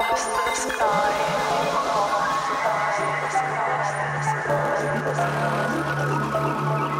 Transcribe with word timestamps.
Thank 0.00 0.16
you. 6.94 6.99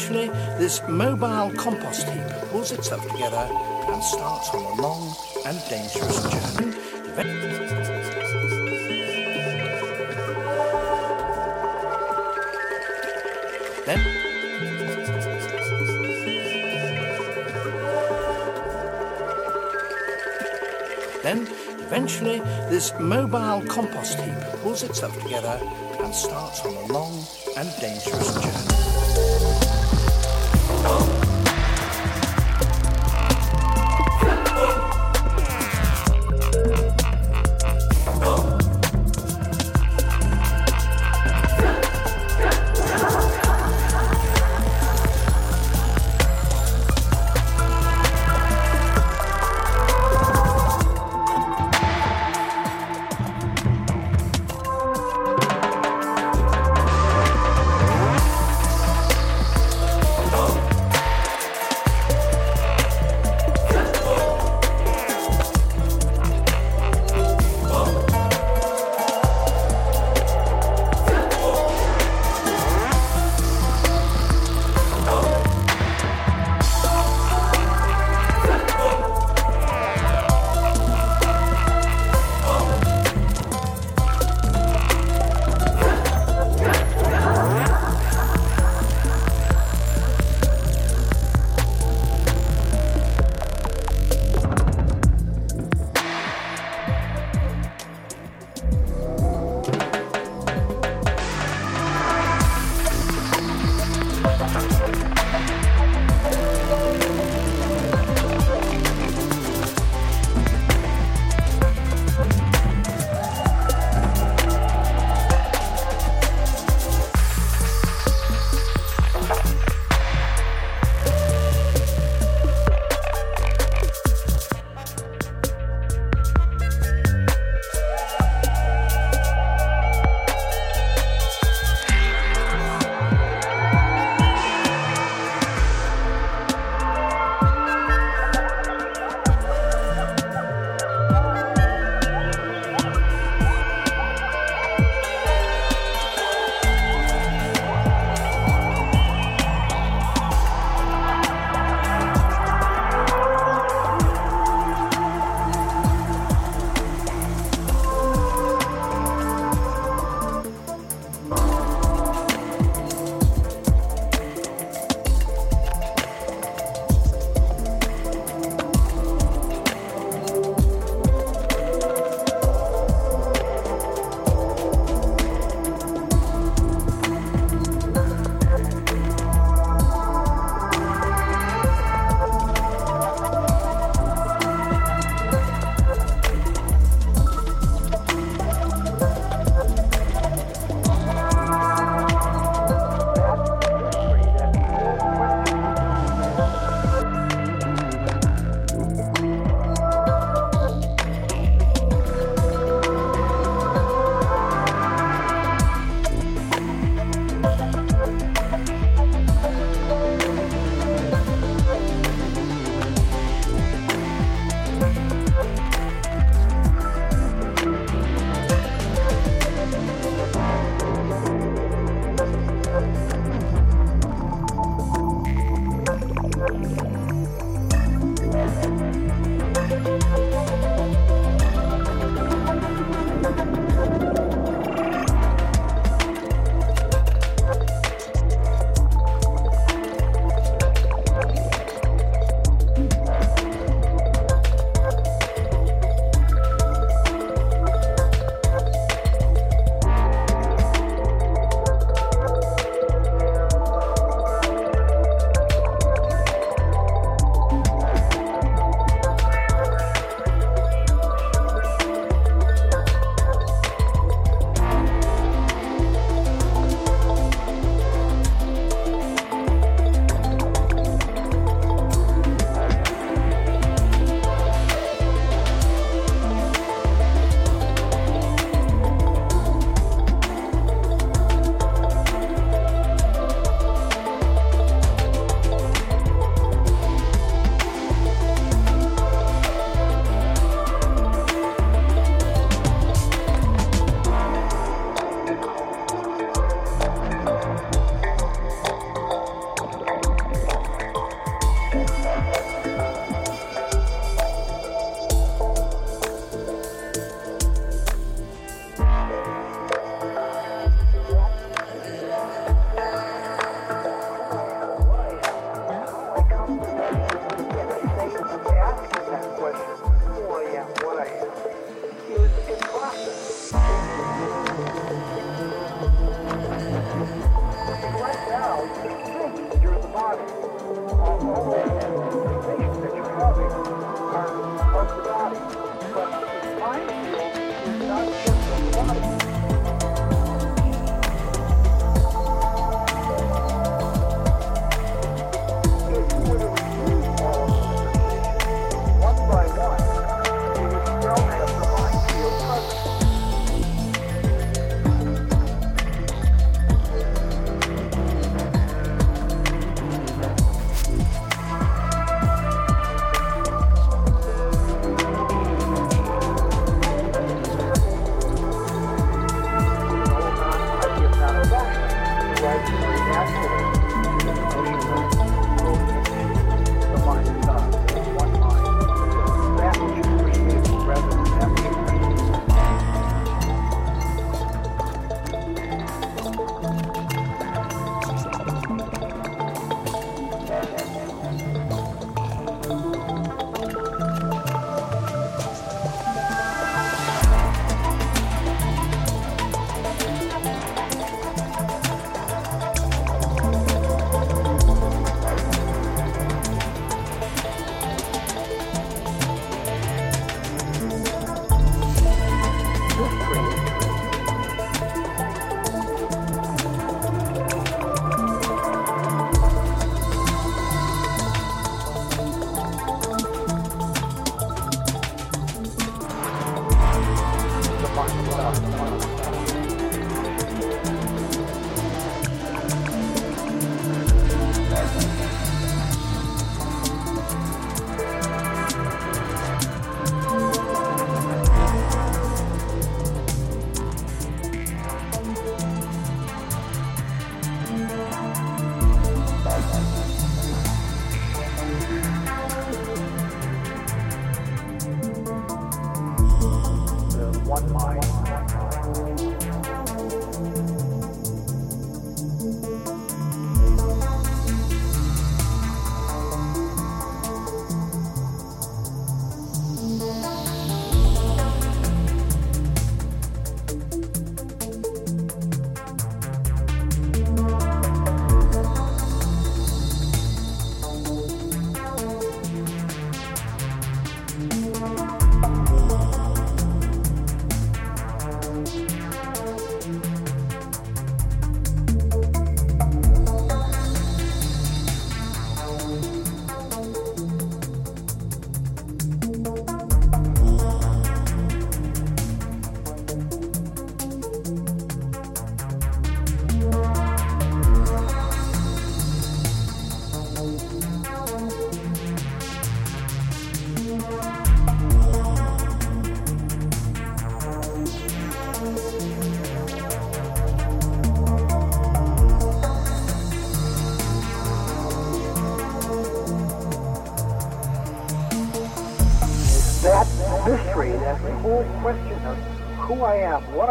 Eventually, 0.00 0.28
this 0.58 0.80
mobile 0.88 1.52
compost 1.56 2.08
heap 2.08 2.26
pulls 2.50 2.72
itself 2.72 3.06
together 3.10 3.46
and 3.88 4.02
starts 4.02 4.48
on 4.50 4.62
a 4.64 4.82
long 4.82 5.14
and 5.44 5.58
dangerous 5.68 6.22
journey. 6.22 6.72
Then, 13.86 14.00
then, 21.22 21.46
eventually, 21.86 22.38
this 22.70 22.92
mobile 22.98 23.62
compost 23.68 24.18
heap 24.18 24.34
pulls 24.62 24.82
itself 24.82 25.20
together 25.22 25.60
and 26.00 26.14
starts 26.14 26.64
on 26.64 26.74
a 26.74 26.92
long 26.92 27.24
and 27.56 27.68
dangerous 27.80 28.34
journey. 28.34 29.79
One 30.90 31.19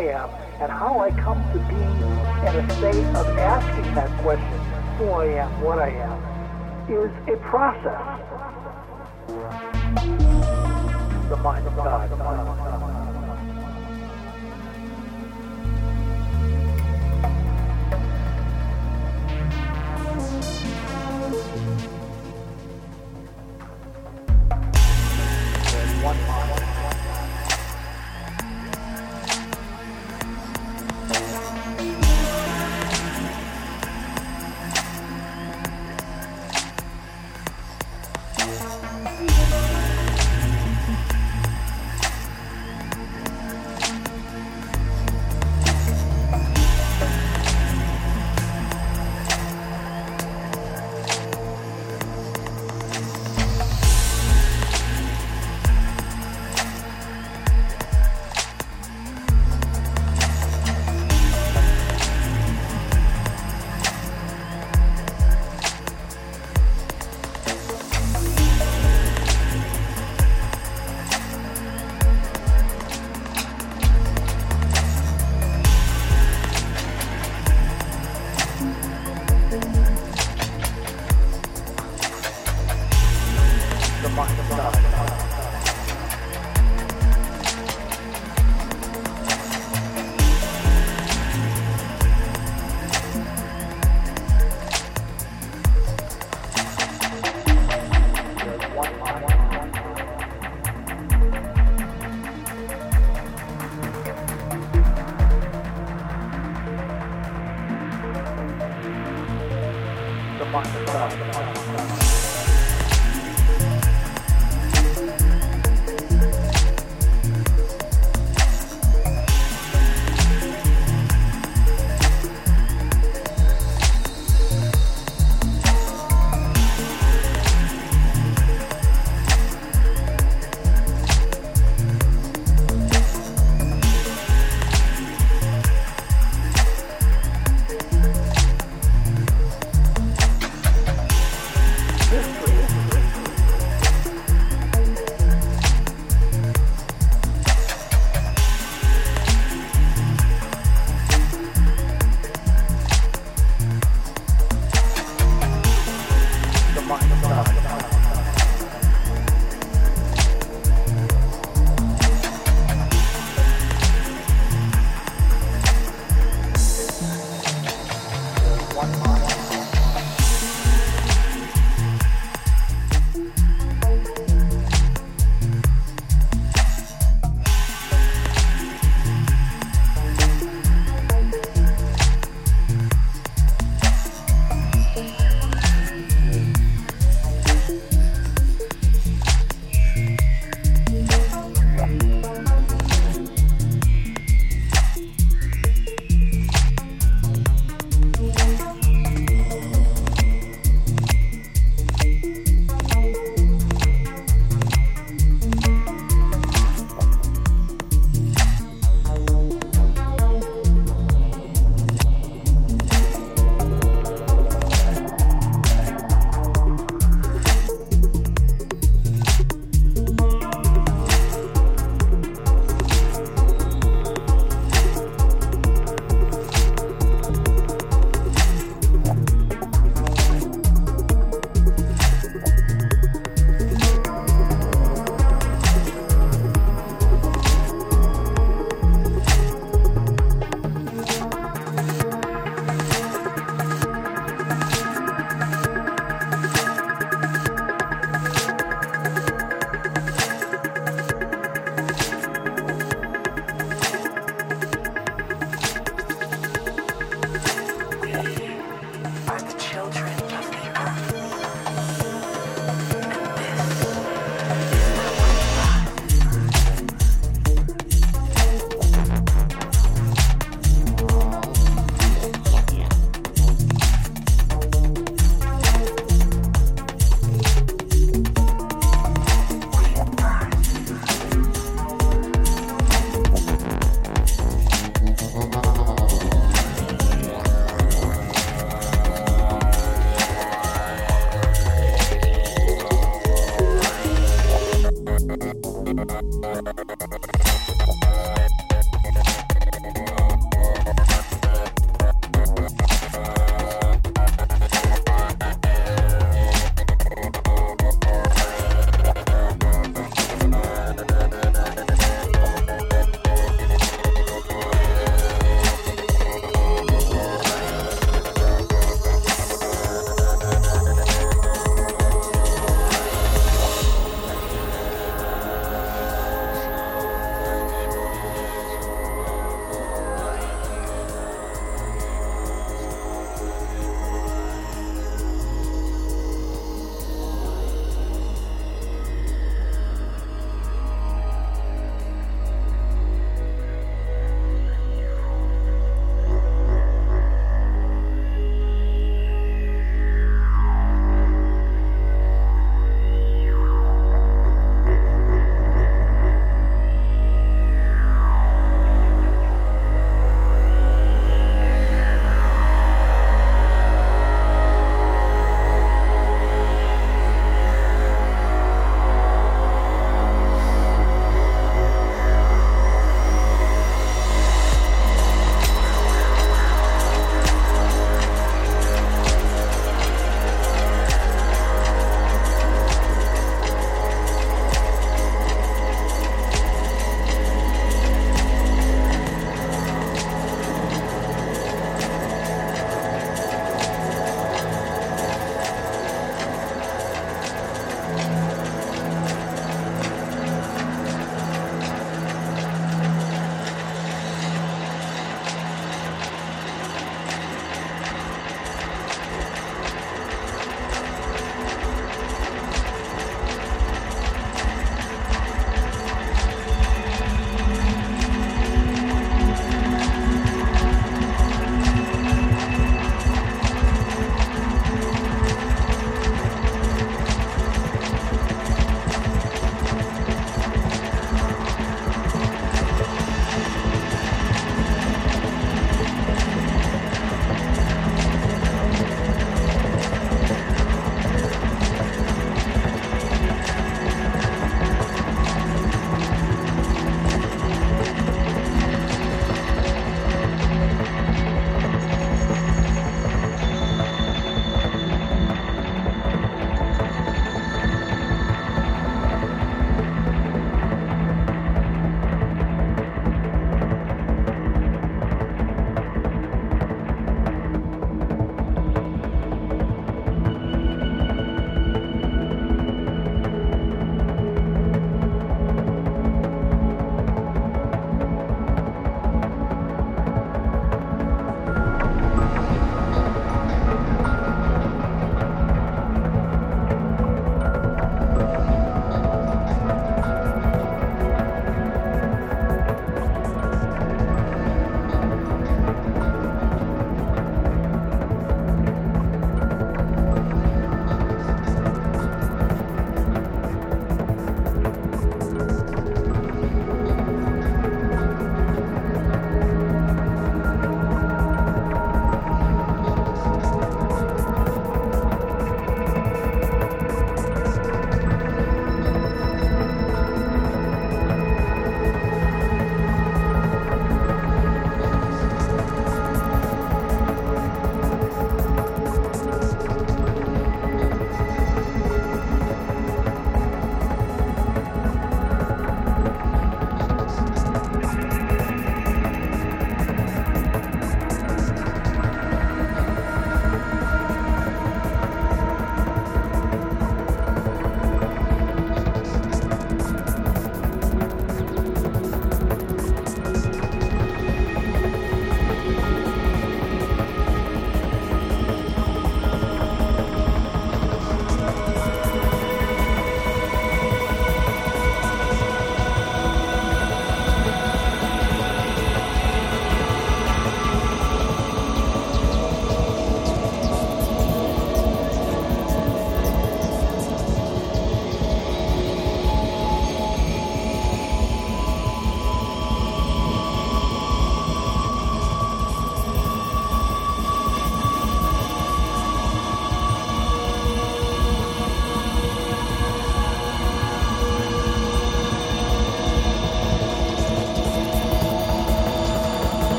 I 0.00 0.04
am, 0.04 0.30
and 0.62 0.72
how 0.72 0.98
I 0.98 1.10
come 1.10 1.36
to 1.52 1.58
be 1.68 1.76
in 1.76 2.56
a 2.56 2.70
state 2.78 3.04
of 3.16 3.26
asking 3.36 3.94
that 3.94 4.08
question, 4.22 4.58
who 4.96 5.10
I 5.10 5.26
am, 5.44 5.60
what 5.60 5.78
I 5.78 5.90
am, 5.90 6.16
is 6.88 7.10
a 7.28 7.36
process. 7.50 7.99